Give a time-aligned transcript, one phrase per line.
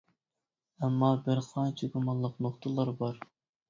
[0.85, 3.27] ئەمما بىر قانچە گۇمانلىق نۇقتىلار بار.